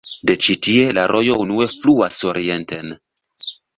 [0.29, 2.91] De ĉi-tie la rojo unue fluas orienten.